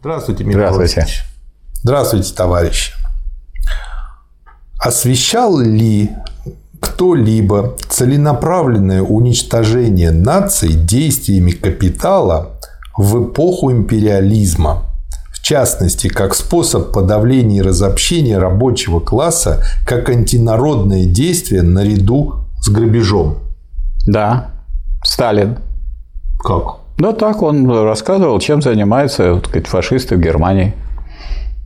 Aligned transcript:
Здравствуйте, 0.00 0.44
Михаил 0.44 0.74
Здравствуйте. 0.74 1.00
Васильевич. 1.00 1.24
Здравствуйте, 1.82 2.34
товарищи. 2.34 2.92
Освещал 4.78 5.58
ли 5.58 6.10
кто-либо 6.80 7.76
целенаправленное 7.88 9.02
уничтожение 9.02 10.10
наций 10.10 10.74
действиями 10.74 11.50
капитала 11.50 12.58
в 12.96 13.24
эпоху 13.24 13.72
империализма? 13.72 14.82
В 15.32 15.42
частности, 15.42 16.08
как 16.08 16.34
способ 16.34 16.92
подавления 16.92 17.58
и 17.58 17.62
разобщения 17.62 18.38
рабочего 18.38 18.98
класса, 19.00 19.62
как 19.86 20.08
антинародное 20.08 21.04
действие 21.06 21.62
наряду 21.62 22.46
с 22.60 22.68
грабежом. 22.68 23.38
Да, 24.06 24.50
Сталин. 25.04 25.58
Как? 26.40 26.85
Да 26.98 27.12
так, 27.12 27.42
он 27.42 27.68
рассказывал, 27.70 28.38
чем 28.40 28.62
занимаются 28.62 29.34
вот, 29.34 29.46
сказать, 29.46 29.66
фашисты 29.66 30.16
в 30.16 30.20
Германии. 30.20 30.74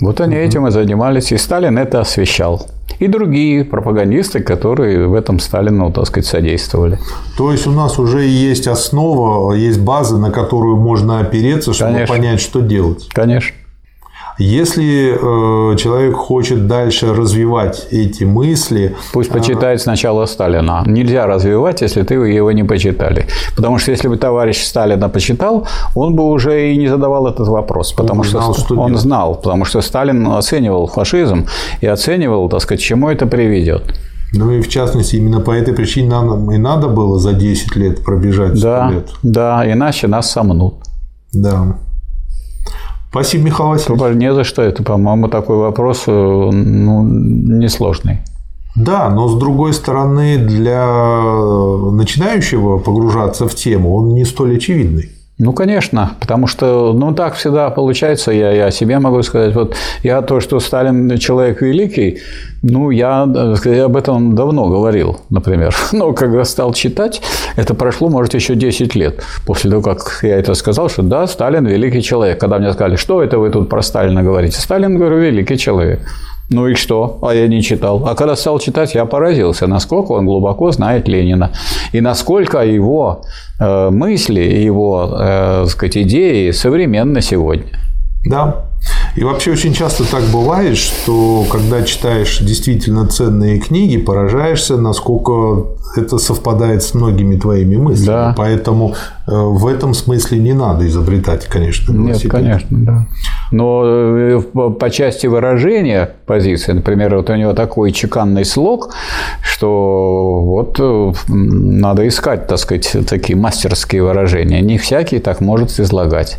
Вот 0.00 0.20
они 0.20 0.34
этим 0.34 0.66
и 0.66 0.72
занимались, 0.72 1.30
и 1.30 1.36
Сталин 1.36 1.78
это 1.78 2.00
освещал. 2.00 2.66
И 2.98 3.06
другие 3.06 3.64
пропагандисты, 3.64 4.40
которые 4.40 5.06
в 5.06 5.14
этом 5.14 5.38
Сталину, 5.38 5.92
так 5.92 6.06
сказать, 6.06 6.26
содействовали. 6.26 6.98
То 7.38 7.52
есть 7.52 7.68
у 7.68 7.70
нас 7.70 7.98
уже 8.00 8.24
есть 8.24 8.66
основа, 8.66 9.52
есть 9.54 9.80
база, 9.80 10.18
на 10.18 10.32
которую 10.32 10.76
можно 10.76 11.20
опереться, 11.20 11.72
чтобы 11.72 11.92
Конечно. 11.92 12.16
понять, 12.16 12.40
что 12.40 12.60
делать. 12.60 13.08
Конечно. 13.12 13.54
Если 14.42 15.12
э, 15.14 15.76
человек 15.76 16.14
хочет 16.16 16.66
дальше 16.66 17.14
развивать 17.14 17.86
эти 17.92 18.24
мысли, 18.24 18.96
Пусть 19.12 19.30
почитает 19.30 19.80
сначала 19.80 20.26
Сталина. 20.26 20.82
Нельзя 20.86 21.26
развивать, 21.26 21.80
если 21.82 22.02
ты 22.02 22.14
его 22.14 22.50
не 22.52 22.64
почитали. 22.64 23.26
Потому 23.56 23.78
что 23.78 23.92
если 23.92 24.08
бы 24.08 24.16
товарищ 24.16 24.64
Сталина 24.64 25.08
почитал, 25.08 25.66
он 25.94 26.16
бы 26.16 26.24
уже 26.24 26.72
и 26.72 26.76
не 26.76 26.88
задавал 26.88 27.28
этот 27.28 27.46
вопрос. 27.48 27.92
Потому 27.92 28.22
бы 28.22 28.28
что 28.28 28.38
знал, 28.40 28.54
что 28.54 28.74
он 28.80 28.86
делать. 28.88 29.02
знал, 29.02 29.34
потому 29.36 29.64
что 29.64 29.80
Сталин 29.80 30.26
оценивал 30.26 30.88
фашизм 30.88 31.46
и 31.80 31.86
оценивал, 31.86 32.48
так 32.48 32.60
сказать, 32.62 32.80
чему 32.82 33.10
это 33.10 33.26
приведет. 33.26 33.82
ну 34.34 34.50
и 34.50 34.60
в 34.60 34.68
частности, 34.68 35.16
именно 35.16 35.40
по 35.40 35.52
этой 35.52 35.72
причине 35.72 36.08
нам 36.10 36.50
и 36.50 36.58
надо 36.58 36.88
было 36.88 37.18
за 37.20 37.32
10 37.32 37.76
лет 37.76 38.02
пробежать 38.04 38.58
100 38.58 38.66
Да, 38.68 38.90
лет. 38.90 39.08
да, 39.22 39.72
иначе 39.72 40.08
нас 40.08 40.30
сомнут. 40.32 40.74
Да. 41.32 41.76
Спасибо, 43.12 43.44
Михаил 43.44 43.68
Васильевич. 43.68 44.16
Не 44.16 44.32
за 44.32 44.42
что. 44.42 44.62
Это, 44.62 44.82
по-моему, 44.82 45.28
такой 45.28 45.58
вопрос 45.58 46.04
э, 46.06 46.10
ну, 46.10 47.02
несложный. 47.04 48.20
Да, 48.74 49.10
но 49.10 49.28
с 49.28 49.38
другой 49.38 49.74
стороны, 49.74 50.38
для 50.38 50.86
начинающего 51.90 52.78
погружаться 52.78 53.46
в 53.46 53.54
тему, 53.54 53.94
он 53.94 54.14
не 54.14 54.24
столь 54.24 54.56
очевидный. 54.56 55.10
Ну, 55.38 55.52
конечно, 55.54 56.12
потому 56.20 56.46
что, 56.46 56.92
ну, 56.92 57.14
так 57.14 57.34
всегда 57.34 57.70
получается, 57.70 58.32
я, 58.32 58.52
я 58.52 58.70
себе 58.70 58.98
могу 58.98 59.22
сказать, 59.22 59.54
вот 59.54 59.74
я 60.02 60.20
то, 60.22 60.40
что 60.40 60.60
Сталин 60.60 61.18
человек 61.18 61.62
великий, 61.62 62.18
ну, 62.62 62.90
я, 62.90 63.26
так 63.26 63.56
сказать, 63.56 63.80
об 63.80 63.96
этом 63.96 64.34
давно 64.34 64.68
говорил, 64.68 65.20
например, 65.30 65.74
но 65.92 66.12
когда 66.12 66.44
стал 66.44 66.74
читать, 66.74 67.22
это 67.56 67.74
прошло, 67.74 68.10
может, 68.10 68.34
еще 68.34 68.54
10 68.54 68.94
лет 68.94 69.22
после 69.46 69.70
того, 69.70 69.82
как 69.82 70.20
я 70.22 70.38
это 70.38 70.54
сказал, 70.54 70.90
что 70.90 71.02
да, 71.02 71.26
Сталин 71.26 71.66
великий 71.66 72.02
человек. 72.02 72.38
Когда 72.38 72.58
мне 72.58 72.72
сказали, 72.72 72.96
что 72.96 73.22
это 73.22 73.38
вы 73.38 73.50
тут 73.50 73.68
про 73.68 73.82
Сталина 73.82 74.22
говорите? 74.22 74.60
Сталин, 74.60 74.98
говорю, 74.98 75.18
великий 75.18 75.56
человек. 75.56 76.00
Ну 76.52 76.68
и 76.68 76.74
что? 76.74 77.18
А 77.22 77.34
я 77.34 77.48
не 77.48 77.62
читал. 77.62 78.06
А 78.06 78.14
когда 78.14 78.36
стал 78.36 78.58
читать, 78.58 78.94
я 78.94 79.04
поразился, 79.06 79.66
насколько 79.66 80.12
он 80.12 80.26
глубоко 80.26 80.70
знает 80.70 81.08
Ленина. 81.08 81.50
И 81.92 82.00
насколько 82.00 82.58
его 82.58 83.22
э, 83.58 83.90
мысли, 83.90 84.40
его 84.40 85.16
э, 85.18 85.66
сказать, 85.66 85.96
идеи 85.96 86.50
современны 86.50 87.22
сегодня. 87.22 87.72
Да. 88.26 88.71
И 89.14 89.24
вообще 89.24 89.52
очень 89.52 89.74
часто 89.74 90.10
так 90.10 90.24
бывает, 90.32 90.78
что 90.78 91.44
когда 91.50 91.82
читаешь 91.82 92.38
действительно 92.38 93.06
ценные 93.06 93.58
книги, 93.58 93.98
поражаешься, 93.98 94.78
насколько 94.78 95.66
это 95.96 96.16
совпадает 96.16 96.82
с 96.82 96.94
многими 96.94 97.36
твоими 97.36 97.76
мыслями. 97.76 98.06
Да. 98.06 98.34
Поэтому 98.36 98.94
э, 99.26 99.30
в 99.30 99.66
этом 99.66 99.92
смысле 99.92 100.38
не 100.38 100.54
надо 100.54 100.86
изобретать, 100.86 101.46
конечно, 101.46 101.92
Нет, 101.92 102.06
велосипед. 102.06 102.32
конечно, 102.32 102.78
да. 102.78 103.06
Но 103.50 103.82
э, 103.84 104.40
по 104.40 104.90
части 104.90 105.26
выражения 105.26 106.10
позиции, 106.24 106.72
например, 106.72 107.14
вот 107.16 107.28
у 107.28 107.34
него 107.34 107.52
такой 107.52 107.92
чеканный 107.92 108.46
слог, 108.46 108.94
что 109.42 110.40
вот 110.42 110.76
э, 110.78 111.12
надо 111.28 112.08
искать, 112.08 112.46
так 112.46 112.58
сказать, 112.58 112.96
такие 113.06 113.36
мастерские 113.36 114.02
выражения. 114.02 114.62
Не 114.62 114.78
всякий 114.78 115.18
так 115.18 115.42
может 115.42 115.78
излагать 115.78 116.38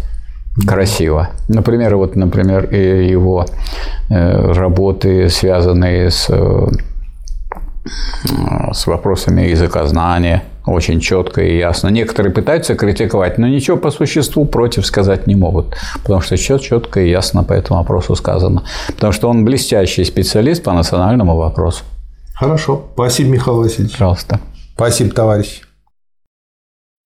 красиво. 0.67 1.29
Например, 1.47 1.95
вот, 1.95 2.15
например, 2.15 2.73
его 2.73 3.45
э, 4.09 4.51
работы, 4.53 5.29
связанные 5.29 6.11
с, 6.11 6.27
э, 6.29 6.67
с 8.71 8.87
вопросами 8.87 9.41
языкознания, 9.41 10.43
очень 10.65 10.99
четко 10.99 11.41
и 11.41 11.57
ясно. 11.57 11.89
Некоторые 11.89 12.31
пытаются 12.31 12.75
критиковать, 12.75 13.37
но 13.37 13.47
ничего 13.47 13.77
по 13.77 13.91
существу 13.91 14.45
против 14.45 14.85
сказать 14.85 15.27
не 15.27 15.35
могут, 15.35 15.75
потому 16.03 16.21
что 16.21 16.35
все 16.35 16.57
четко 16.57 17.01
и 17.01 17.09
ясно 17.09 17.43
по 17.43 17.53
этому 17.53 17.79
вопросу 17.79 18.15
сказано. 18.15 18.63
Потому 18.87 19.11
что 19.13 19.29
он 19.29 19.43
блестящий 19.43 20.05
специалист 20.05 20.63
по 20.63 20.71
национальному 20.71 21.35
вопросу. 21.35 21.83
Хорошо. 22.33 22.85
Спасибо, 22.93 23.29
Михаил 23.29 23.57
Васильевич. 23.57 23.93
Пожалуйста. 23.93 24.39
Спасибо, 24.75 25.13
товарищ. 25.13 25.61